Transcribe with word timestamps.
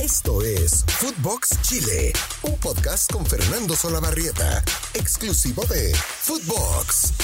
Esto 0.00 0.42
es 0.42 0.84
Footbox 0.86 1.60
Chile, 1.62 2.12
un 2.42 2.54
podcast 2.58 3.12
con 3.12 3.26
Fernando 3.26 3.74
Solabarrieta, 3.74 4.62
exclusivo 4.94 5.64
de 5.64 5.92
Footbox. 5.92 7.14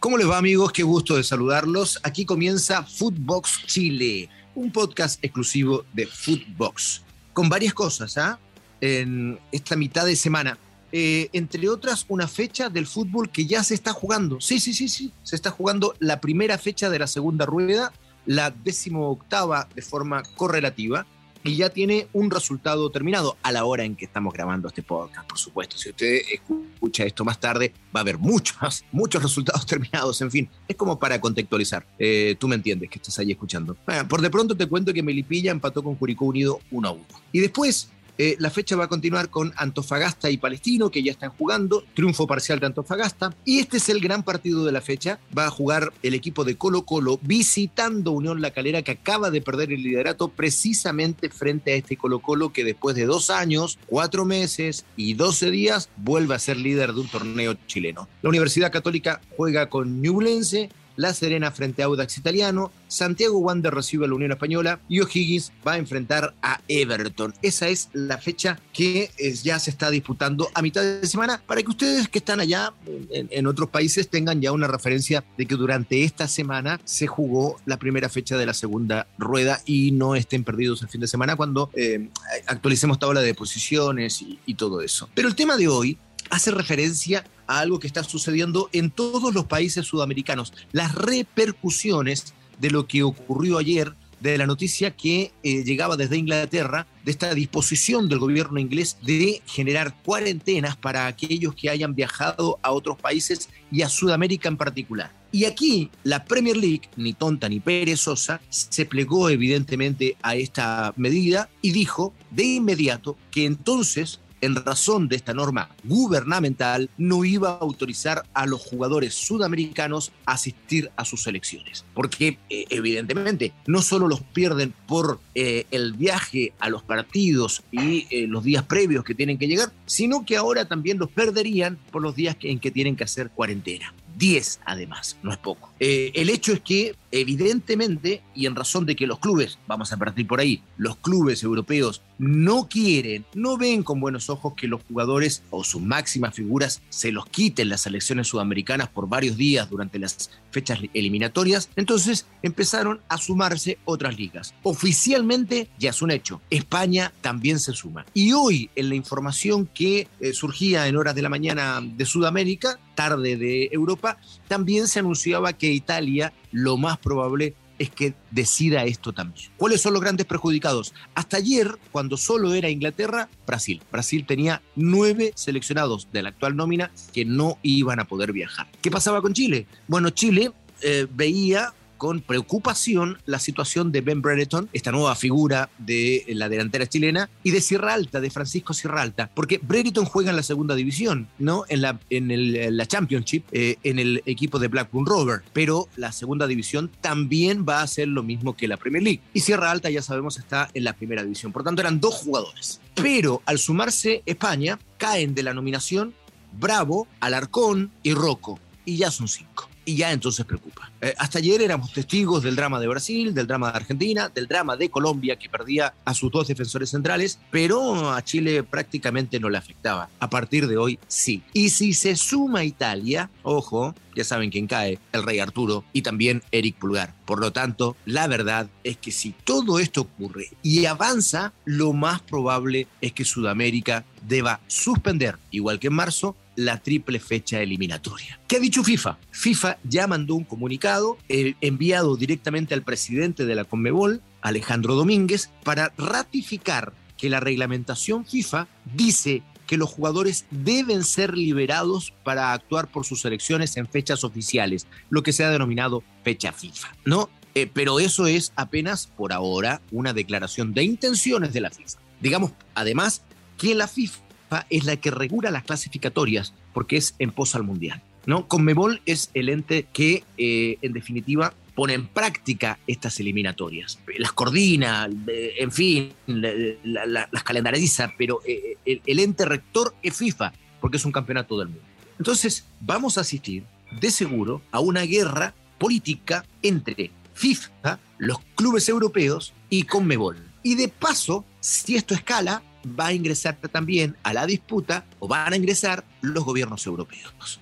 ¿Cómo 0.00 0.18
les 0.18 0.28
va 0.28 0.38
amigos? 0.38 0.72
Qué 0.72 0.82
gusto 0.82 1.14
de 1.14 1.22
saludarlos. 1.22 2.00
Aquí 2.02 2.24
comienza 2.26 2.82
Footbox 2.82 3.66
Chile, 3.66 4.28
un 4.56 4.72
podcast 4.72 5.22
exclusivo 5.22 5.84
de 5.92 6.08
Footbox, 6.08 7.02
con 7.32 7.48
varias 7.48 7.74
cosas 7.74 8.18
¿ah? 8.18 8.40
en 8.80 9.38
esta 9.52 9.76
mitad 9.76 10.04
de 10.04 10.16
semana. 10.16 10.58
Eh, 10.90 11.28
entre 11.32 11.68
otras, 11.68 12.06
una 12.08 12.26
fecha 12.26 12.68
del 12.70 12.88
fútbol 12.88 13.30
que 13.30 13.46
ya 13.46 13.62
se 13.62 13.74
está 13.74 13.92
jugando. 13.92 14.40
Sí, 14.40 14.58
sí, 14.58 14.74
sí, 14.74 14.88
sí. 14.88 15.12
Se 15.22 15.36
está 15.36 15.52
jugando 15.52 15.94
la 16.00 16.20
primera 16.20 16.58
fecha 16.58 16.90
de 16.90 16.98
la 16.98 17.06
segunda 17.06 17.46
rueda, 17.46 17.92
la 18.26 18.50
décimo 18.50 19.10
octava 19.10 19.68
de 19.76 19.82
forma 19.82 20.24
correlativa 20.34 21.06
y 21.44 21.56
ya 21.56 21.68
tiene 21.68 22.08
un 22.14 22.30
resultado 22.30 22.90
terminado 22.90 23.36
a 23.42 23.52
la 23.52 23.66
hora 23.66 23.84
en 23.84 23.94
que 23.94 24.06
estamos 24.06 24.32
grabando 24.32 24.66
este 24.66 24.82
podcast, 24.82 25.28
por 25.28 25.38
supuesto. 25.38 25.76
Si 25.76 25.90
usted 25.90 26.22
escucha 26.32 27.04
esto 27.04 27.22
más 27.24 27.38
tarde, 27.38 27.72
va 27.94 28.00
a 28.00 28.02
haber 28.02 28.16
muchos, 28.16 28.84
muchos 28.90 29.22
resultados 29.22 29.66
terminados, 29.66 30.20
en 30.22 30.30
fin, 30.30 30.48
es 30.66 30.74
como 30.74 30.98
para 30.98 31.20
contextualizar. 31.20 31.86
Eh, 31.98 32.34
tú 32.38 32.48
me 32.48 32.54
entiendes 32.56 32.88
que 32.88 32.98
estás 32.98 33.18
ahí 33.18 33.30
escuchando. 33.30 33.76
por 34.08 34.22
de 34.22 34.30
pronto 34.30 34.56
te 34.56 34.66
cuento 34.66 34.94
que 34.94 35.02
Melipilla 35.02 35.50
empató 35.50 35.82
con 35.82 35.96
Curicó 35.96 36.24
Unido 36.24 36.60
1 36.70 36.88
a 36.88 36.92
1. 36.92 37.04
Y 37.32 37.40
después 37.40 37.90
eh, 38.18 38.36
la 38.38 38.50
fecha 38.50 38.76
va 38.76 38.84
a 38.84 38.88
continuar 38.88 39.28
con 39.28 39.52
Antofagasta 39.56 40.30
y 40.30 40.36
Palestino, 40.36 40.90
que 40.90 41.02
ya 41.02 41.12
están 41.12 41.30
jugando. 41.30 41.84
Triunfo 41.94 42.26
parcial 42.26 42.60
de 42.60 42.66
Antofagasta. 42.66 43.34
Y 43.44 43.58
este 43.58 43.78
es 43.78 43.88
el 43.88 44.00
gran 44.00 44.22
partido 44.22 44.64
de 44.64 44.72
la 44.72 44.80
fecha. 44.80 45.18
Va 45.36 45.46
a 45.46 45.50
jugar 45.50 45.92
el 46.02 46.14
equipo 46.14 46.44
de 46.44 46.56
Colo 46.56 46.82
Colo 46.82 47.18
visitando 47.22 48.12
Unión 48.12 48.40
La 48.40 48.52
Calera, 48.52 48.82
que 48.82 48.92
acaba 48.92 49.30
de 49.30 49.40
perder 49.40 49.72
el 49.72 49.82
liderato 49.82 50.28
precisamente 50.28 51.30
frente 51.30 51.72
a 51.72 51.76
este 51.76 51.96
Colo 51.96 52.20
Colo, 52.20 52.52
que 52.52 52.64
después 52.64 52.94
de 52.94 53.06
dos 53.06 53.30
años, 53.30 53.78
cuatro 53.86 54.24
meses 54.24 54.84
y 54.96 55.14
doce 55.14 55.50
días, 55.50 55.88
vuelve 55.96 56.34
a 56.34 56.38
ser 56.38 56.56
líder 56.56 56.92
de 56.92 57.00
un 57.00 57.08
torneo 57.08 57.54
chileno. 57.66 58.08
La 58.22 58.28
Universidad 58.28 58.72
Católica 58.72 59.20
juega 59.36 59.68
con 59.68 60.00
Ñublense 60.00 60.70
la 60.96 61.14
Serena 61.14 61.50
frente 61.50 61.82
a 61.82 61.86
Audax 61.86 62.18
Italiano, 62.18 62.72
Santiago 62.88 63.38
Wander 63.38 63.74
recibe 63.74 64.04
a 64.04 64.08
la 64.08 64.14
Unión 64.14 64.32
Española 64.32 64.80
y 64.88 65.00
O'Higgins 65.00 65.52
va 65.66 65.72
a 65.72 65.78
enfrentar 65.78 66.34
a 66.42 66.60
Everton. 66.68 67.34
Esa 67.42 67.68
es 67.68 67.88
la 67.92 68.18
fecha 68.18 68.58
que 68.72 69.10
ya 69.42 69.58
se 69.58 69.70
está 69.70 69.90
disputando 69.90 70.48
a 70.54 70.62
mitad 70.62 70.82
de 70.82 71.06
semana 71.06 71.42
para 71.46 71.62
que 71.62 71.70
ustedes 71.70 72.08
que 72.08 72.18
están 72.18 72.40
allá 72.40 72.72
en, 73.10 73.46
otros 73.46 73.68
países 73.68 74.08
tengan 74.08 74.40
ya 74.40 74.52
una 74.52 74.66
referencia 74.66 75.24
de 75.36 75.46
que 75.46 75.54
durante 75.54 76.04
esta 76.04 76.28
semana 76.28 76.80
se 76.84 77.06
jugó 77.06 77.60
la 77.66 77.78
primera 77.78 78.08
fecha 78.08 78.36
de 78.36 78.46
la 78.46 78.54
segunda 78.54 79.06
rueda 79.18 79.60
y 79.66 79.90
no 79.92 80.14
estén 80.14 80.44
perdidos 80.44 80.82
el 80.82 80.88
fin 80.88 81.00
de 81.00 81.06
semana 81.06 81.36
cuando 81.36 81.70
eh, 81.74 82.08
actualicemos 82.46 82.98
tabla 82.98 83.20
de 83.20 83.34
posiciones 83.34 84.22
y, 84.22 84.38
y 84.46 84.54
todo 84.54 84.80
eso. 84.80 85.08
Pero 85.14 85.28
el 85.28 85.34
tema 85.34 85.56
de 85.56 85.68
hoy 85.68 85.98
hace 86.30 86.50
referencia 86.50 87.24
a 87.46 87.60
algo 87.60 87.78
que 87.78 87.86
está 87.86 88.04
sucediendo 88.04 88.68
en 88.72 88.90
todos 88.90 89.34
los 89.34 89.46
países 89.46 89.86
sudamericanos, 89.86 90.52
las 90.72 90.94
repercusiones 90.94 92.34
de 92.58 92.70
lo 92.70 92.86
que 92.86 93.02
ocurrió 93.02 93.58
ayer, 93.58 93.94
de 94.20 94.38
la 94.38 94.46
noticia 94.46 94.92
que 94.92 95.32
eh, 95.42 95.64
llegaba 95.64 95.96
desde 95.96 96.16
Inglaterra, 96.16 96.86
de 97.04 97.10
esta 97.10 97.34
disposición 97.34 98.08
del 98.08 98.20
gobierno 98.20 98.58
inglés 98.58 98.96
de 99.02 99.42
generar 99.46 100.00
cuarentenas 100.02 100.76
para 100.76 101.06
aquellos 101.06 101.54
que 101.54 101.68
hayan 101.68 101.94
viajado 101.94 102.58
a 102.62 102.72
otros 102.72 102.96
países 102.96 103.50
y 103.70 103.82
a 103.82 103.88
Sudamérica 103.88 104.48
en 104.48 104.56
particular. 104.56 105.12
Y 105.30 105.44
aquí 105.44 105.90
la 106.04 106.24
Premier 106.24 106.56
League, 106.56 106.88
ni 106.96 107.12
tonta 107.12 107.48
ni 107.48 107.60
perezosa, 107.60 108.40
se 108.48 108.86
plegó 108.86 109.28
evidentemente 109.28 110.16
a 110.22 110.36
esta 110.36 110.94
medida 110.96 111.50
y 111.60 111.72
dijo 111.72 112.14
de 112.30 112.44
inmediato 112.44 113.18
que 113.30 113.44
entonces 113.44 114.20
en 114.44 114.54
razón 114.56 115.08
de 115.08 115.16
esta 115.16 115.34
norma 115.34 115.70
gubernamental, 115.84 116.90
no 116.98 117.24
iba 117.24 117.50
a 117.50 117.58
autorizar 117.58 118.24
a 118.34 118.46
los 118.46 118.60
jugadores 118.60 119.14
sudamericanos 119.14 120.12
a 120.26 120.32
asistir 120.32 120.90
a 120.96 121.04
sus 121.04 121.22
selecciones. 121.22 121.84
Porque 121.94 122.38
eh, 122.50 122.66
evidentemente 122.70 123.52
no 123.66 123.82
solo 123.82 124.08
los 124.08 124.20
pierden 124.20 124.74
por 124.86 125.20
eh, 125.34 125.66
el 125.70 125.94
viaje 125.94 126.52
a 126.58 126.68
los 126.68 126.82
partidos 126.82 127.62
y 127.70 128.06
eh, 128.10 128.26
los 128.26 128.44
días 128.44 128.64
previos 128.64 129.04
que 129.04 129.14
tienen 129.14 129.38
que 129.38 129.48
llegar, 129.48 129.72
sino 129.86 130.24
que 130.24 130.36
ahora 130.36 130.66
también 130.66 130.98
los 130.98 131.10
perderían 131.10 131.78
por 131.90 132.02
los 132.02 132.14
días 132.14 132.36
en 132.42 132.58
que 132.58 132.70
tienen 132.70 132.96
que 132.96 133.04
hacer 133.04 133.30
cuarentena. 133.30 133.94
10 134.16 134.60
además, 134.64 135.16
no 135.24 135.32
es 135.32 135.38
poco. 135.38 135.70
El 135.80 136.30
hecho 136.30 136.52
es 136.52 136.60
que 136.60 136.94
evidentemente, 137.20 138.22
y 138.34 138.46
en 138.46 138.56
razón 138.56 138.86
de 138.86 138.96
que 138.96 139.06
los 139.06 139.20
clubes, 139.20 139.58
vamos 139.68 139.92
a 139.92 139.96
partir 139.96 140.26
por 140.26 140.40
ahí, 140.40 140.62
los 140.76 140.96
clubes 140.96 141.44
europeos 141.44 142.02
no 142.18 142.68
quieren, 142.68 143.24
no 143.34 143.56
ven 143.56 143.84
con 143.84 144.00
buenos 144.00 144.30
ojos 144.30 144.54
que 144.56 144.66
los 144.66 144.82
jugadores 144.82 145.44
o 145.50 145.62
sus 145.62 145.80
máximas 145.80 146.34
figuras 146.34 146.82
se 146.88 147.12
los 147.12 147.26
quiten 147.26 147.68
las 147.68 147.82
selecciones 147.82 148.26
sudamericanas 148.26 148.88
por 148.88 149.08
varios 149.08 149.36
días 149.36 149.70
durante 149.70 150.00
las 150.00 150.30
fechas 150.50 150.80
eliminatorias, 150.92 151.70
entonces 151.76 152.26
empezaron 152.42 153.00
a 153.08 153.16
sumarse 153.16 153.78
otras 153.84 154.18
ligas. 154.18 154.52
Oficialmente 154.64 155.68
ya 155.78 155.90
es 155.90 156.02
un 156.02 156.10
hecho, 156.10 156.40
España 156.50 157.12
también 157.20 157.60
se 157.60 157.74
suma. 157.74 158.06
Y 158.12 158.32
hoy 158.32 158.70
en 158.74 158.88
la 158.88 158.96
información 158.96 159.66
que 159.72 160.08
eh, 160.18 160.32
surgía 160.32 160.88
en 160.88 160.96
horas 160.96 161.14
de 161.14 161.22
la 161.22 161.28
mañana 161.28 161.80
de 161.80 162.06
Sudamérica, 162.06 162.80
tarde 162.94 163.36
de 163.36 163.68
Europa, 163.72 164.18
también 164.48 164.88
se 164.88 165.00
anunciaba 165.00 165.52
que 165.52 165.72
Italia 165.72 166.32
lo 166.54 166.76
más 166.76 166.98
probable 166.98 167.56
es 167.80 167.90
que 167.90 168.14
decida 168.30 168.84
esto 168.84 169.12
también. 169.12 169.50
¿Cuáles 169.56 169.82
son 169.82 169.92
los 169.92 170.00
grandes 170.00 170.24
perjudicados? 170.24 170.94
Hasta 171.16 171.38
ayer, 171.38 171.76
cuando 171.90 172.16
solo 172.16 172.54
era 172.54 172.70
Inglaterra, 172.70 173.28
Brasil. 173.44 173.82
Brasil 173.90 174.24
tenía 174.24 174.62
nueve 174.76 175.32
seleccionados 175.34 176.08
de 176.12 176.22
la 176.22 176.28
actual 176.28 176.54
nómina 176.54 176.92
que 177.12 177.24
no 177.24 177.58
iban 177.62 177.98
a 177.98 178.04
poder 178.04 178.32
viajar. 178.32 178.68
¿Qué 178.80 178.92
pasaba 178.92 179.20
con 179.20 179.34
Chile? 179.34 179.66
Bueno, 179.88 180.10
Chile 180.10 180.52
eh, 180.82 181.08
veía 181.12 181.74
con 181.96 182.20
preocupación 182.20 183.18
la 183.26 183.38
situación 183.38 183.92
de 183.92 184.00
Ben 184.00 184.22
Brereton, 184.22 184.68
esta 184.72 184.92
nueva 184.92 185.14
figura 185.14 185.70
de 185.78 186.24
la 186.28 186.48
delantera 186.48 186.86
chilena, 186.86 187.30
y 187.42 187.50
de 187.50 187.60
Sierra 187.60 187.94
Alta, 187.94 188.20
de 188.20 188.30
Francisco 188.30 188.74
Sierra 188.74 189.02
Alta, 189.02 189.30
porque 189.34 189.60
Brereton 189.62 190.04
juega 190.04 190.30
en 190.30 190.36
la 190.36 190.42
segunda 190.42 190.74
división, 190.74 191.28
¿no? 191.38 191.64
En 191.68 191.82
la, 191.82 191.98
en 192.10 192.76
la 192.76 192.86
Championship, 192.86 193.44
eh, 193.52 193.76
en 193.82 193.98
el 193.98 194.22
equipo 194.26 194.58
de 194.58 194.68
Blackburn 194.68 195.06
Rover, 195.06 195.42
pero 195.52 195.88
la 195.96 196.12
segunda 196.12 196.46
división 196.46 196.90
también 197.00 197.64
va 197.68 197.82
a 197.82 197.86
ser 197.86 198.08
lo 198.08 198.22
mismo 198.22 198.56
que 198.56 198.68
la 198.68 198.76
Premier 198.76 199.02
League. 199.02 199.20
Y 199.32 199.40
Sierra 199.40 199.70
Alta, 199.70 199.90
ya 199.90 200.02
sabemos, 200.02 200.38
está 200.38 200.68
en 200.74 200.84
la 200.84 200.94
primera 200.94 201.22
división. 201.22 201.52
Por 201.52 201.64
tanto, 201.64 201.80
eran 201.80 202.00
dos 202.00 202.14
jugadores. 202.14 202.80
Pero 202.94 203.42
al 203.46 203.58
sumarse 203.58 204.22
España, 204.26 204.78
caen 204.98 205.34
de 205.34 205.42
la 205.42 205.54
nominación 205.54 206.14
Bravo, 206.52 207.08
Alarcón 207.20 207.90
y 208.02 208.14
Rocco. 208.14 208.60
Y 208.84 208.96
ya 208.96 209.10
son 209.10 209.28
cinco 209.28 209.68
y 209.84 209.96
ya 209.96 210.12
entonces 210.12 210.44
preocupa. 210.44 210.90
Eh, 211.00 211.14
hasta 211.18 211.38
ayer 211.38 211.62
éramos 211.62 211.92
testigos 211.92 212.42
del 212.42 212.56
drama 212.56 212.80
de 212.80 212.86
Brasil, 212.86 213.34
del 213.34 213.46
drama 213.46 213.70
de 213.70 213.78
Argentina, 213.78 214.28
del 214.28 214.46
drama 214.46 214.76
de 214.76 214.90
Colombia 214.90 215.36
que 215.36 215.48
perdía 215.48 215.94
a 216.04 216.14
sus 216.14 216.30
dos 216.30 216.48
defensores 216.48 216.90
centrales, 216.90 217.38
pero 217.50 218.12
a 218.12 218.22
Chile 218.22 218.62
prácticamente 218.62 219.40
no 219.40 219.48
le 219.48 219.58
afectaba. 219.58 220.08
A 220.20 220.30
partir 220.30 220.66
de 220.66 220.76
hoy 220.76 220.98
sí. 221.08 221.42
Y 221.52 221.70
si 221.70 221.94
se 221.94 222.16
suma 222.16 222.64
Italia, 222.64 223.30
ojo, 223.42 223.94
ya 224.14 224.24
saben 224.24 224.50
quién 224.50 224.66
cae, 224.66 224.98
el 225.12 225.22
rey 225.22 225.38
Arturo 225.38 225.84
y 225.92 226.02
también 226.02 226.42
Eric 226.52 226.76
Pulgar. 226.76 227.14
Por 227.24 227.40
lo 227.40 227.52
tanto, 227.52 227.96
la 228.04 228.26
verdad 228.26 228.68
es 228.84 228.96
que 228.96 229.10
si 229.10 229.32
todo 229.32 229.78
esto 229.78 230.02
ocurre 230.02 230.50
y 230.62 230.86
avanza, 230.86 231.52
lo 231.64 231.92
más 231.92 232.20
probable 232.22 232.86
es 233.00 233.12
que 233.12 233.24
Sudamérica 233.24 234.04
deba 234.26 234.60
suspender, 234.66 235.38
igual 235.50 235.78
que 235.78 235.88
en 235.88 235.94
marzo, 235.94 236.36
la 236.56 236.78
triple 236.78 237.20
fecha 237.20 237.60
eliminatoria. 237.60 238.40
¿Qué 238.46 238.56
ha 238.56 238.60
dicho 238.60 238.84
FIFA? 238.84 239.18
FIFA 239.30 239.78
ya 239.84 240.06
mandó 240.06 240.34
un 240.34 240.44
comunicado 240.44 241.18
eh, 241.28 241.54
enviado 241.60 242.16
directamente 242.16 242.74
al 242.74 242.82
presidente 242.82 243.44
de 243.44 243.54
la 243.54 243.64
Conmebol, 243.64 244.22
Alejandro 244.42 244.94
Domínguez, 244.94 245.50
para 245.64 245.92
ratificar 245.96 246.92
que 247.16 247.30
la 247.30 247.40
reglamentación 247.40 248.26
FIFA 248.26 248.68
dice 248.94 249.42
que 249.66 249.76
los 249.76 249.90
jugadores 249.90 250.44
deben 250.50 251.04
ser 251.04 251.36
liberados 251.36 252.12
para 252.22 252.52
actuar 252.52 252.88
por 252.88 253.06
sus 253.06 253.22
selecciones 253.22 253.76
en 253.76 253.88
fechas 253.88 254.24
oficiales, 254.24 254.86
lo 255.10 255.22
que 255.22 255.32
se 255.32 255.44
ha 255.44 255.50
denominado 255.50 256.02
fecha 256.22 256.52
FIFA, 256.52 256.94
¿no? 257.04 257.30
Eh, 257.54 257.70
pero 257.72 258.00
eso 258.00 258.26
es 258.26 258.52
apenas 258.56 259.06
por 259.06 259.32
ahora 259.32 259.80
una 259.92 260.12
declaración 260.12 260.74
de 260.74 260.82
intenciones 260.82 261.52
de 261.52 261.60
la 261.60 261.70
FIFA. 261.70 261.98
Digamos, 262.20 262.52
además, 262.74 263.22
que 263.56 263.74
la 263.74 263.86
FIFA 263.86 264.23
es 264.70 264.84
la 264.84 264.96
que 264.96 265.10
regula 265.10 265.50
las 265.50 265.64
clasificatorias 265.64 266.52
porque 266.72 266.96
es 266.96 267.14
en 267.18 267.30
pos 267.30 267.54
al 267.54 267.62
mundial. 267.62 268.02
¿no? 268.26 268.48
Conmebol 268.48 269.00
es 269.06 269.30
el 269.34 269.48
ente 269.48 269.86
que, 269.92 270.24
eh, 270.38 270.78
en 270.82 270.92
definitiva, 270.92 271.52
pone 271.74 271.94
en 271.94 272.06
práctica 272.06 272.78
estas 272.86 273.18
eliminatorias. 273.20 273.98
Las 274.18 274.32
coordina, 274.32 275.08
en 275.26 275.72
fin, 275.72 276.12
las 276.26 277.42
calendariza, 277.42 278.12
pero 278.16 278.40
eh, 278.46 278.76
el, 278.84 279.02
el, 279.04 279.18
ente 279.18 279.44
rector 279.44 279.94
es 280.02 280.16
FIFA, 280.16 280.52
porque 280.80 280.98
es 280.98 281.04
un 281.04 281.12
campeonato 281.12 281.58
del 281.58 281.68
mundo. 281.68 281.82
Entonces, 282.18 282.64
vamos 282.80 283.18
a 283.18 283.22
asistir, 283.22 283.64
de 284.00 284.10
seguro, 284.10 284.62
a 284.70 284.80
una 284.80 285.02
guerra 285.02 285.54
política 285.78 286.44
entre 286.62 287.10
FIFA, 287.34 287.98
los 288.18 288.38
clubes 288.54 288.88
europeos 288.88 289.52
y 289.68 289.82
Conmebol. 289.82 290.36
Y 290.62 290.76
de 290.76 290.88
paso, 290.88 291.44
si 291.60 291.96
esto 291.96 292.14
escala, 292.14 292.62
va 292.86 293.08
a 293.08 293.12
ingresar 293.12 293.56
también 293.56 294.16
a 294.22 294.32
la 294.32 294.46
disputa 294.46 295.06
o 295.18 295.28
van 295.28 295.52
a 295.52 295.56
ingresar 295.56 296.04
los 296.20 296.44
gobiernos 296.44 296.86
europeos. 296.86 297.60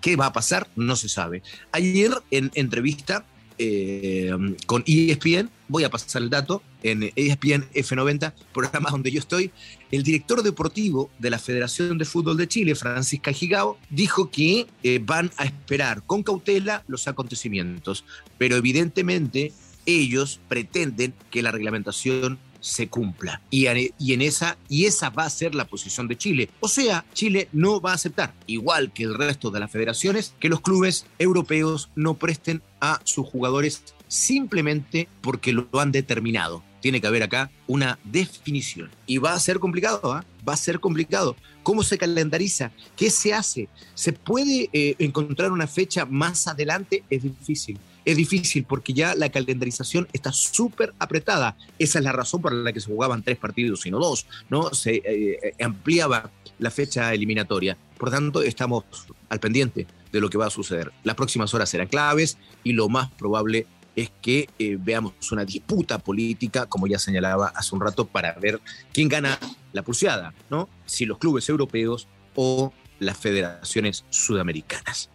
¿Qué 0.00 0.16
va 0.16 0.26
a 0.26 0.32
pasar? 0.32 0.68
No 0.76 0.96
se 0.96 1.08
sabe. 1.08 1.42
Ayer 1.72 2.12
en 2.30 2.50
entrevista 2.54 3.24
eh, 3.58 4.30
con 4.66 4.84
ESPN, 4.86 5.50
voy 5.68 5.84
a 5.84 5.90
pasar 5.90 6.22
el 6.22 6.30
dato, 6.30 6.62
en 6.82 7.10
ESPN 7.16 7.64
F90, 7.74 8.32
programa 8.52 8.90
donde 8.90 9.10
yo 9.10 9.18
estoy, 9.18 9.50
el 9.90 10.02
director 10.02 10.42
deportivo 10.42 11.10
de 11.18 11.30
la 11.30 11.38
Federación 11.38 11.96
de 11.96 12.04
Fútbol 12.04 12.36
de 12.36 12.48
Chile, 12.48 12.74
Francisca 12.74 13.32
Gigao, 13.32 13.78
dijo 13.88 14.30
que 14.30 14.66
eh, 14.82 15.00
van 15.02 15.30
a 15.38 15.46
esperar 15.46 16.02
con 16.04 16.22
cautela 16.22 16.84
los 16.86 17.08
acontecimientos, 17.08 18.04
pero 18.38 18.56
evidentemente 18.56 19.52
ellos 19.86 20.40
pretenden 20.48 21.14
que 21.30 21.42
la 21.42 21.50
reglamentación 21.50 22.38
se 22.66 22.88
cumpla. 22.88 23.40
Y, 23.50 23.66
en 23.66 24.22
esa, 24.22 24.58
y 24.68 24.86
esa 24.86 25.10
va 25.10 25.24
a 25.24 25.30
ser 25.30 25.54
la 25.54 25.66
posición 25.66 26.08
de 26.08 26.18
Chile. 26.18 26.50
O 26.60 26.68
sea, 26.68 27.04
Chile 27.14 27.48
no 27.52 27.80
va 27.80 27.92
a 27.92 27.94
aceptar, 27.94 28.34
igual 28.46 28.92
que 28.92 29.04
el 29.04 29.14
resto 29.14 29.50
de 29.50 29.60
las 29.60 29.70
federaciones, 29.70 30.34
que 30.40 30.48
los 30.48 30.60
clubes 30.60 31.06
europeos 31.18 31.90
no 31.94 32.14
presten 32.14 32.62
a 32.80 33.00
sus 33.04 33.26
jugadores 33.26 33.82
simplemente 34.08 35.08
porque 35.20 35.52
lo 35.52 35.68
han 35.78 35.92
determinado. 35.92 36.62
Tiene 36.80 37.00
que 37.00 37.06
haber 37.06 37.22
acá 37.22 37.50
una 37.66 37.98
definición. 38.04 38.90
Y 39.06 39.18
va 39.18 39.32
a 39.32 39.40
ser 39.40 39.58
complicado, 39.58 40.12
¿ah? 40.12 40.24
va 40.46 40.54
a 40.54 40.56
ser 40.56 40.80
complicado. 40.80 41.36
¿Cómo 41.62 41.82
se 41.82 41.98
calendariza? 41.98 42.72
¿Qué 42.96 43.10
se 43.10 43.32
hace? 43.32 43.68
¿Se 43.94 44.12
puede 44.12 44.70
eh, 44.72 44.94
encontrar 44.98 45.52
una 45.52 45.66
fecha 45.66 46.04
más 46.04 46.46
adelante? 46.46 47.04
Es 47.10 47.22
difícil 47.22 47.78
es 48.06 48.16
difícil 48.16 48.64
porque 48.64 48.94
ya 48.94 49.14
la 49.16 49.28
calendarización 49.28 50.08
está 50.12 50.32
súper 50.32 50.94
apretada. 51.00 51.56
Esa 51.78 51.98
es 51.98 52.04
la 52.04 52.12
razón 52.12 52.40
por 52.40 52.52
la 52.52 52.72
que 52.72 52.80
se 52.80 52.86
jugaban 52.86 53.22
tres 53.22 53.36
partidos 53.36 53.84
y 53.84 53.90
no 53.90 53.98
dos, 53.98 54.26
¿no? 54.48 54.72
Se 54.72 54.94
eh, 54.94 55.02
eh, 55.42 55.64
ampliaba 55.64 56.30
la 56.58 56.70
fecha 56.70 57.12
eliminatoria. 57.12 57.76
Por 57.98 58.10
tanto, 58.10 58.42
estamos 58.42 58.84
al 59.28 59.40
pendiente 59.40 59.88
de 60.12 60.20
lo 60.20 60.30
que 60.30 60.38
va 60.38 60.46
a 60.46 60.50
suceder. 60.50 60.92
Las 61.02 61.16
próximas 61.16 61.52
horas 61.52 61.68
serán 61.68 61.88
claves 61.88 62.38
y 62.62 62.72
lo 62.72 62.88
más 62.88 63.10
probable 63.10 63.66
es 63.96 64.12
que 64.22 64.48
eh, 64.58 64.78
veamos 64.78 65.14
una 65.32 65.44
disputa 65.44 65.98
política, 65.98 66.66
como 66.66 66.86
ya 66.86 67.00
señalaba 67.00 67.48
hace 67.48 67.74
un 67.74 67.80
rato, 67.80 68.06
para 68.06 68.34
ver 68.34 68.60
quién 68.92 69.08
gana 69.08 69.38
la 69.72 69.82
pulseada, 69.82 70.32
¿no? 70.48 70.68
Si 70.84 71.06
los 71.06 71.18
clubes 71.18 71.48
europeos 71.48 72.06
o 72.36 72.72
las 73.00 73.16
federaciones 73.16 74.04
sudamericanas. 74.10 75.10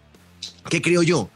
¿Qué 0.69 0.81
creo 0.81 1.03
yo? 1.03 1.29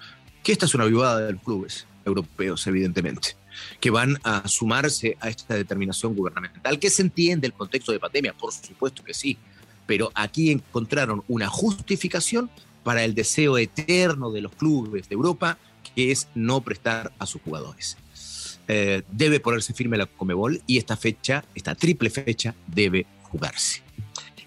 Que 0.46 0.52
esta 0.52 0.68
es 0.68 0.76
una 0.76 0.86
vivada 0.86 1.22
de 1.22 1.34
los 1.34 1.42
clubes 1.42 1.88
europeos, 2.06 2.68
evidentemente, 2.68 3.36
que 3.80 3.90
van 3.90 4.20
a 4.24 4.48
sumarse 4.48 5.18
a 5.20 5.30
esta 5.30 5.56
determinación 5.56 6.16
gubernamental, 6.16 6.78
que 6.78 6.92
se 6.92 7.02
entiende 7.02 7.48
el 7.48 7.54
contexto 7.54 7.92
de 7.92 8.00
pandemia, 8.00 8.32
por 8.34 8.54
supuesto 8.54 9.04
que 9.04 9.16
sí, 9.16 9.40
pero 9.88 10.12
aquí 10.14 10.52
encontraron 10.52 11.24
una 11.28 11.48
justificación 11.48 12.52
para 12.84 13.04
el 13.04 13.16
deseo 13.16 13.58
eterno 13.58 14.32
de 14.32 14.42
los 14.42 14.52
clubes 14.54 15.10
de 15.10 15.16
Europa, 15.16 15.58
que 15.96 16.12
es 16.12 16.28
no 16.36 16.62
prestar 16.62 17.12
a 17.18 17.26
sus 17.26 17.42
jugadores. 17.42 17.98
Eh, 18.68 19.02
debe 19.12 19.40
ponerse 19.40 19.74
firme 19.74 19.98
la 19.98 20.06
Comebol 20.06 20.62
y 20.68 20.78
esta 20.78 20.96
fecha, 20.96 21.44
esta 21.56 21.74
triple 21.74 22.12
fecha, 22.12 22.54
debe 22.68 23.08
jugarse. 23.24 23.82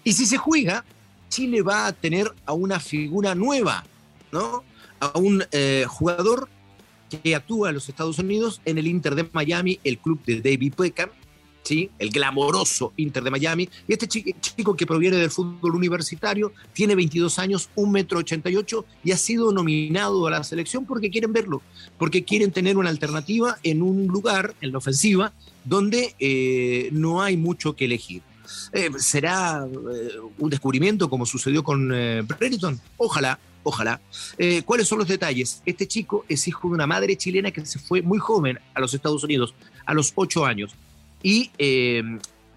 Y 0.05 0.13
si 0.13 0.25
se 0.25 0.37
juega, 0.37 0.85
Chile 1.27 1.61
va 1.61 1.87
a 1.87 1.91
tener 1.91 2.33
a 2.45 2.53
una 2.53 2.79
figura 2.79 3.35
nueva, 3.35 3.83
¿no? 4.31 4.63
A 4.99 5.17
un 5.17 5.43
eh, 5.51 5.85
jugador 5.87 6.49
que 7.09 7.35
actúa 7.35 7.69
en 7.69 7.75
los 7.75 7.89
Estados 7.89 8.19
Unidos 8.19 8.61
en 8.65 8.77
el 8.77 8.87
Inter 8.87 9.15
de 9.15 9.27
Miami, 9.31 9.79
el 9.83 9.97
club 9.97 10.23
de 10.25 10.41
David 10.41 10.73
Beckham, 10.77 11.09
¿sí? 11.63 11.89
el 11.97 12.11
glamoroso 12.11 12.93
Inter 12.97 13.23
de 13.23 13.31
Miami. 13.31 13.69
Y 13.87 13.93
este 13.93 14.07
chico, 14.07 14.75
que 14.75 14.85
proviene 14.85 15.17
del 15.17 15.31
fútbol 15.31 15.75
universitario, 15.75 16.53
tiene 16.73 16.95
22 16.95 17.39
años, 17.39 17.69
1,88 17.75 17.89
metro 17.89 18.19
88 18.19 18.85
y 19.03 19.11
ha 19.11 19.17
sido 19.17 19.51
nominado 19.51 20.27
a 20.27 20.31
la 20.31 20.43
selección 20.43 20.85
porque 20.85 21.09
quieren 21.09 21.33
verlo, 21.33 21.61
porque 21.97 22.23
quieren 22.23 22.51
tener 22.51 22.77
una 22.77 22.89
alternativa 22.89 23.57
en 23.63 23.81
un 23.81 24.07
lugar, 24.07 24.53
en 24.61 24.71
la 24.71 24.77
ofensiva, 24.77 25.33
donde 25.65 26.15
eh, 26.19 26.89
no 26.91 27.21
hay 27.21 27.37
mucho 27.37 27.75
que 27.75 27.85
elegir. 27.85 28.21
Eh, 28.73 28.89
¿Será 28.97 29.67
un 30.39 30.49
descubrimiento 30.49 31.07
como 31.07 31.25
sucedió 31.25 31.63
con 31.63 31.89
Brereton? 31.89 32.79
Ojalá, 32.97 33.39
Ojalá. 33.69 34.01
Eh, 34.39 34.63
¿Cuáles 34.65 34.87
son 34.87 34.97
los 34.97 35.07
detalles? 35.07 35.61
Este 35.63 35.87
chico 35.87 36.25
es 36.27 36.47
hijo 36.47 36.69
de 36.69 36.73
una 36.73 36.87
madre 36.87 37.15
chilena 37.15 37.51
que 37.51 37.63
se 37.67 37.77
fue 37.77 38.01
muy 38.01 38.17
joven 38.17 38.57
a 38.73 38.79
los 38.79 38.95
Estados 38.95 39.23
Unidos, 39.23 39.53
a 39.85 39.93
los 39.93 40.11
ocho 40.15 40.43
años. 40.43 40.71
Y 41.21 41.51
eh, 41.59 42.01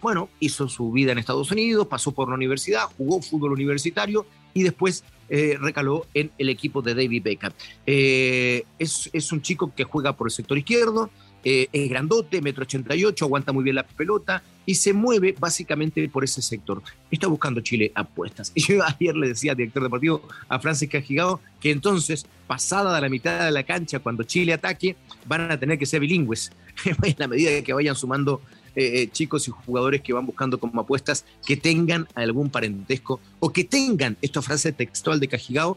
bueno, 0.00 0.30
hizo 0.40 0.70
su 0.70 0.90
vida 0.90 1.12
en 1.12 1.18
Estados 1.18 1.50
Unidos, 1.50 1.86
pasó 1.86 2.12
por 2.12 2.30
la 2.30 2.34
universidad, 2.34 2.84
jugó 2.96 3.20
fútbol 3.20 3.52
universitario 3.52 4.24
y 4.54 4.62
después 4.62 5.04
eh, 5.28 5.58
recaló 5.60 6.06
en 6.14 6.30
el 6.38 6.48
equipo 6.48 6.80
de 6.80 6.94
David 6.94 7.22
Beckham. 7.22 7.52
es, 7.84 9.10
es, 9.12 9.32
un 9.32 9.42
chico 9.42 9.70
que 9.76 9.84
juega 9.84 10.16
por 10.16 10.28
el 10.28 10.32
sector 10.32 10.56
izquierdo, 10.56 11.10
es 11.44 11.90
grandote, 11.90 12.40
metro 12.40 12.62
ochenta 12.62 12.96
y 12.96 13.04
ocho, 13.04 13.26
aguanta 13.26 13.52
muy 13.52 13.64
bien 13.64 13.76
la 13.76 13.86
pelota, 13.86 14.42
y 14.66 14.74
se 14.74 14.92
mueve 14.92 15.34
básicamente 15.38 16.08
por 16.08 16.24
ese 16.24 16.42
sector. 16.42 16.82
Está 17.10 17.26
buscando 17.26 17.60
Chile 17.60 17.92
apuestas. 17.94 18.52
Y 18.54 18.62
yo 18.68 18.82
ayer 18.84 19.14
le 19.16 19.28
decía 19.28 19.52
al 19.52 19.56
director 19.56 19.82
deportivo 19.82 20.28
a 20.48 20.58
Francis 20.58 20.88
Cajigado 20.88 21.40
que 21.60 21.70
entonces, 21.70 22.26
pasada 22.46 23.00
la 23.00 23.08
mitad 23.08 23.44
de 23.44 23.50
la 23.50 23.62
cancha, 23.62 23.98
cuando 23.98 24.24
Chile 24.24 24.52
ataque, 24.52 24.96
van 25.26 25.50
a 25.50 25.58
tener 25.58 25.78
que 25.78 25.86
ser 25.86 26.00
bilingües, 26.00 26.52
en 26.84 27.14
la 27.18 27.28
medida 27.28 27.62
que 27.62 27.72
vayan 27.72 27.94
sumando 27.94 28.40
eh, 28.74 29.02
eh, 29.02 29.10
chicos 29.10 29.46
y 29.48 29.50
jugadores 29.50 30.00
que 30.00 30.14
van 30.14 30.24
buscando 30.24 30.58
como 30.58 30.80
apuestas 30.80 31.26
que 31.44 31.58
tengan 31.58 32.08
algún 32.14 32.48
parentesco 32.48 33.20
o 33.38 33.52
que 33.52 33.64
tengan, 33.64 34.16
esta 34.22 34.40
frase 34.40 34.72
textual 34.72 35.20
de 35.20 35.28
Cajigao, 35.28 35.76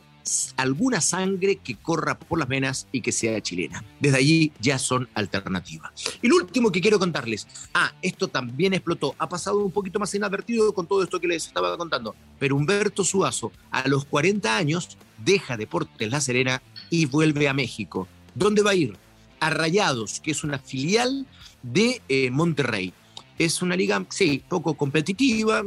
alguna 0.58 1.02
sangre 1.02 1.58
que 1.58 1.76
corra 1.76 2.18
por 2.18 2.40
las 2.40 2.48
venas 2.48 2.88
y 2.92 3.02
que 3.02 3.12
sea 3.12 3.42
chilena. 3.42 3.84
Desde 4.00 4.18
allí 4.18 4.52
ya 4.60 4.80
son 4.80 5.08
alternativas. 5.14 5.92
Y 6.22 6.28
lo 6.28 6.38
último 6.38 6.72
que 6.72 6.82
quiero 6.82 7.00
contarles, 7.00 7.48
ah, 7.74 7.94
esto 8.02 8.28
también 8.28 8.74
explotó, 8.74 9.16
ha 9.18 9.30
pasado 9.30 9.60
un 9.60 9.72
poquito 9.72 10.00
más 10.00 10.14
inadvertido 10.16 10.74
con 10.74 10.88
todo 10.88 11.04
esto 11.04 11.20
que 11.20 11.28
les 11.28 11.48
estaba 11.48 11.78
contando, 11.78 12.16
pero 12.40 12.56
Humberto 12.56 13.04
Suazo 13.04 13.52
a 13.72 13.88
los 13.88 14.06
40 14.06 14.56
años 14.56 14.98
deja 15.24 15.58
Deportes 15.58 16.10
La 16.10 16.22
Serena 16.22 16.62
y 16.90 17.06
vuelve 17.06 17.48
a 17.48 17.54
México. 17.54 18.08
¿Dónde 18.34 18.62
va 18.62 18.72
a 18.72 18.76
ir? 18.76 18.98
A 19.40 19.50
Rayados, 19.50 20.20
que 20.20 20.32
es 20.32 20.44
una 20.44 20.60
filial 20.60 21.28
de 21.62 22.02
eh, 22.10 22.32
Monterrey. 22.32 22.94
Es 23.38 23.62
una 23.62 23.76
liga, 23.76 24.04
sí, 24.10 24.42
poco 24.48 24.76
competitiva, 24.76 25.64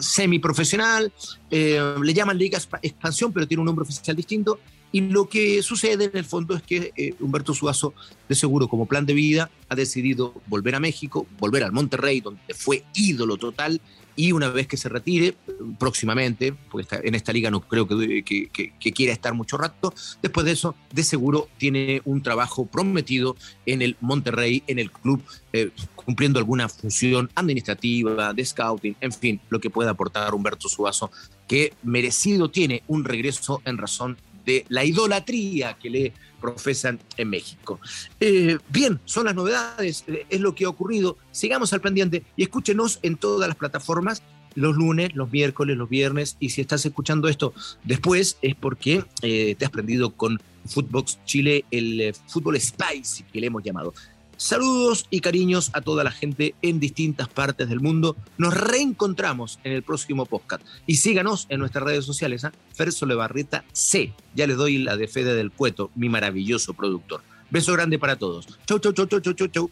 semiprofesional, 0.00 1.12
eh, 1.50 1.94
le 2.00 2.14
llaman 2.14 2.38
Liga 2.38 2.58
Expansión, 2.82 3.32
pero 3.32 3.46
tiene 3.48 3.62
un 3.62 3.66
nombre 3.66 3.82
oficial 3.82 4.16
distinto. 4.16 4.60
Y 4.90 5.02
lo 5.02 5.28
que 5.28 5.62
sucede 5.62 6.04
en 6.04 6.16
el 6.16 6.24
fondo 6.24 6.56
es 6.56 6.62
que 6.62 6.92
eh, 6.96 7.14
Humberto 7.20 7.54
Suazo, 7.54 7.94
de 8.28 8.34
seguro 8.34 8.68
como 8.68 8.86
plan 8.86 9.06
de 9.06 9.14
vida, 9.14 9.50
ha 9.68 9.74
decidido 9.74 10.34
volver 10.46 10.74
a 10.74 10.80
México, 10.80 11.26
volver 11.38 11.62
al 11.62 11.72
Monterrey, 11.72 12.20
donde 12.20 12.40
fue 12.54 12.84
ídolo 12.94 13.36
total, 13.36 13.80
y 14.18 14.32
una 14.32 14.48
vez 14.48 14.66
que 14.66 14.76
se 14.76 14.88
retire, 14.88 15.36
próximamente, 15.78 16.52
porque 16.72 16.98
en 17.04 17.14
esta 17.14 17.32
liga 17.32 17.52
no 17.52 17.60
creo 17.60 17.86
que, 17.86 18.24
que, 18.24 18.92
quiera 18.92 19.12
estar 19.12 19.32
mucho 19.32 19.56
rato, 19.56 19.94
después 20.20 20.44
de 20.44 20.52
eso, 20.52 20.74
de 20.92 21.04
seguro 21.04 21.48
tiene 21.56 22.02
un 22.04 22.20
trabajo 22.20 22.66
prometido 22.66 23.36
en 23.64 23.80
el 23.80 23.96
Monterrey, 24.00 24.64
en 24.66 24.80
el 24.80 24.90
club, 24.90 25.22
eh, 25.52 25.70
cumpliendo 25.94 26.40
alguna 26.40 26.68
función 26.68 27.30
administrativa, 27.36 28.32
de 28.34 28.44
scouting, 28.44 28.96
en 29.00 29.12
fin, 29.12 29.40
lo 29.50 29.60
que 29.60 29.70
pueda 29.70 29.90
aportar 29.90 30.34
Humberto 30.34 30.68
Suazo, 30.68 31.12
que 31.46 31.74
merecido 31.84 32.50
tiene 32.50 32.82
un 32.88 33.04
regreso 33.04 33.62
en 33.64 33.78
razón 33.78 34.16
de 34.44 34.64
la 34.68 34.84
idolatría 34.84 35.76
que 35.80 35.90
le 35.90 36.12
profesan 36.40 36.98
en 37.16 37.30
México. 37.30 37.80
Eh, 38.20 38.58
bien, 38.70 39.00
son 39.04 39.26
las 39.26 39.34
novedades, 39.34 40.04
eh, 40.06 40.26
es 40.28 40.40
lo 40.40 40.54
que 40.54 40.64
ha 40.64 40.68
ocurrido. 40.68 41.16
Sigamos 41.30 41.72
al 41.72 41.80
pendiente 41.80 42.22
y 42.36 42.42
escúchenos 42.42 43.00
en 43.02 43.16
todas 43.16 43.48
las 43.48 43.56
plataformas 43.56 44.22
los 44.54 44.76
lunes, 44.76 45.14
los 45.14 45.30
miércoles, 45.30 45.76
los 45.76 45.88
viernes. 45.88 46.36
Y 46.40 46.50
si 46.50 46.60
estás 46.60 46.84
escuchando 46.84 47.28
esto 47.28 47.54
después, 47.84 48.38
es 48.42 48.54
porque 48.54 49.04
eh, 49.22 49.54
te 49.56 49.64
has 49.64 49.70
prendido 49.70 50.14
con 50.14 50.40
Footbox 50.66 51.18
Chile, 51.24 51.64
el 51.70 52.14
fútbol 52.26 52.60
spicy 52.60 53.24
que 53.24 53.40
le 53.40 53.46
hemos 53.46 53.62
llamado. 53.62 53.94
Saludos 54.38 55.06
y 55.10 55.20
cariños 55.20 55.70
a 55.72 55.80
toda 55.80 56.04
la 56.04 56.12
gente 56.12 56.54
en 56.62 56.78
distintas 56.78 57.28
partes 57.28 57.68
del 57.68 57.80
mundo. 57.80 58.16
Nos 58.36 58.54
reencontramos 58.54 59.58
en 59.64 59.72
el 59.72 59.82
próximo 59.82 60.26
podcast. 60.26 60.62
Y 60.86 60.98
síganos 60.98 61.46
en 61.48 61.58
nuestras 61.58 61.82
redes 61.82 62.04
sociales. 62.04 62.44
¿eh? 62.44 62.52
Fer 62.72 62.92
Solebarreta 62.92 63.64
C. 63.72 64.14
Ya 64.36 64.46
les 64.46 64.56
doy 64.56 64.78
la 64.78 64.96
de 64.96 65.08
Fede 65.08 65.34
del 65.34 65.50
Cueto, 65.50 65.90
mi 65.96 66.08
maravilloso 66.08 66.72
productor. 66.72 67.20
Beso 67.50 67.72
grande 67.72 67.98
para 67.98 68.14
todos. 68.14 68.46
Chau, 68.64 68.78
chau, 68.78 68.92
chau, 68.92 69.06
chau, 69.06 69.20
chau, 69.20 69.34
chau, 69.34 69.48
chau. 69.48 69.70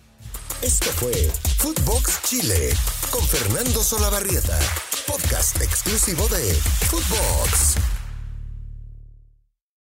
Esto 0.62 0.90
fue 0.96 1.12
Footbox 1.58 2.22
Chile 2.24 2.74
con 3.10 3.22
Fernando 3.22 3.84
Solabarrieta, 3.84 4.58
podcast 5.06 5.62
exclusivo 5.62 6.26
de 6.26 6.54
Footbox. 6.90 7.95